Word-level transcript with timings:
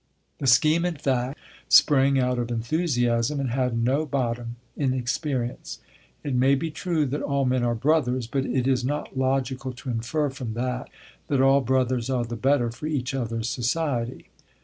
The 0.39 0.47
scheme, 0.47 0.83
in 0.83 0.95
fact, 0.95 1.37
sprang 1.69 2.17
out 2.19 2.39
of 2.39 2.49
enthusiasm 2.49 3.39
and 3.39 3.51
had 3.51 3.77
no 3.77 4.03
bottom 4.07 4.55
in 4.75 4.95
experience. 4.95 5.77
It 6.23 6.33
may 6.33 6.55
be 6.55 6.71
true 6.71 7.05
that 7.05 7.21
all 7.21 7.45
men 7.45 7.63
are 7.63 7.75
brothers, 7.75 8.25
but 8.25 8.43
it 8.47 8.65
is 8.67 8.83
not 8.83 9.15
logical 9.15 9.73
to 9.73 9.91
infer 9.91 10.31
from 10.31 10.55
that 10.55 10.89
that 11.27 11.39
all 11.39 11.61
brothers 11.61 12.09
are 12.09 12.25
the 12.25 12.35
better 12.35 12.71
for 12.71 12.87
each 12.87 13.13
other's 13.13 13.47
society. 13.47 14.29